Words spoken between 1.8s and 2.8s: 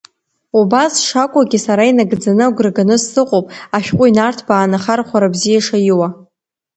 инагӡаны агәра